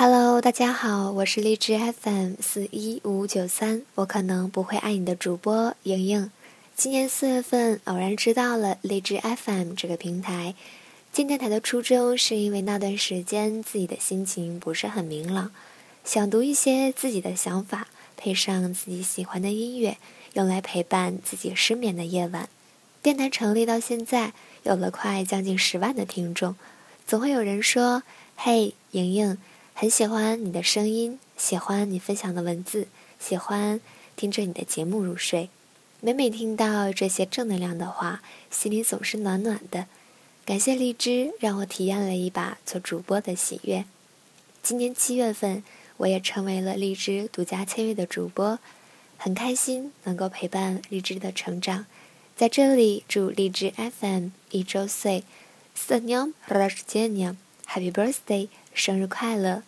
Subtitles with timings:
[0.00, 6.30] Hello，大家好，我是荔枝 FM 四一五五九三，我可能不会爱你的主播莹莹。
[6.76, 10.54] 今年四月份偶然知道了荔枝 FM 这个平台，
[11.12, 15.50] 进电台的初衷是因为那段时间自己的心情不是很明朗，
[16.04, 19.96] 想读一些自己的想法，配上自己喜欢的音乐，
[20.34, 22.48] 用来陪伴自己失眠的夜晚。
[23.02, 26.54] 电台成立到现在，有了快将近十万的听众，
[27.04, 28.04] 总会有人说
[28.38, 29.36] ：“嘿，莹莹。”
[29.80, 32.88] 很喜欢你的声音，喜欢你分享的文字，
[33.20, 33.80] 喜欢
[34.16, 35.50] 听着你的节目入睡。
[36.00, 39.86] 每每听到这些正能量的话，心里总是暖暖的。
[40.44, 43.84] 感谢荔枝，让我体验了一把做主播的喜悦。
[44.64, 45.62] 今年七月份，
[45.98, 48.58] 我也成为了荔枝独家签约的主播，
[49.16, 51.86] 很开心能够陪伴荔枝的成长。
[52.34, 55.22] 在这里，祝荔枝 FM 一周岁，
[55.76, 56.82] 四年二十
[57.68, 59.62] Happy Birthday，生日快乐！